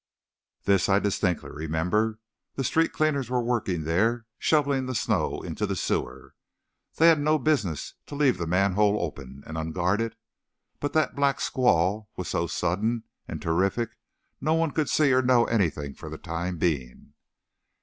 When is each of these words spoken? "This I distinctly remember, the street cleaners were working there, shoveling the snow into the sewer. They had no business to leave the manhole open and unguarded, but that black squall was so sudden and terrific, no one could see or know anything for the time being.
"This 0.63 0.89
I 0.89 0.97
distinctly 0.97 1.51
remember, 1.51 2.17
the 2.55 2.63
street 2.63 2.91
cleaners 2.91 3.29
were 3.29 3.39
working 3.43 3.83
there, 3.83 4.25
shoveling 4.39 4.87
the 4.87 4.95
snow 4.95 5.41
into 5.43 5.67
the 5.67 5.75
sewer. 5.75 6.33
They 6.95 7.07
had 7.09 7.19
no 7.19 7.37
business 7.37 7.93
to 8.07 8.15
leave 8.15 8.39
the 8.39 8.47
manhole 8.47 8.99
open 8.99 9.43
and 9.45 9.59
unguarded, 9.59 10.15
but 10.79 10.93
that 10.93 11.13
black 11.15 11.39
squall 11.39 12.09
was 12.15 12.27
so 12.29 12.47
sudden 12.47 13.03
and 13.27 13.39
terrific, 13.39 13.95
no 14.41 14.55
one 14.55 14.71
could 14.71 14.89
see 14.89 15.13
or 15.13 15.21
know 15.21 15.45
anything 15.45 15.93
for 15.93 16.09
the 16.09 16.17
time 16.17 16.57
being. 16.57 17.13